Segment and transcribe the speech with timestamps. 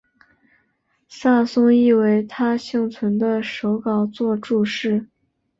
[1.07, 5.07] 萨松亦为他幸存的手稿作注释。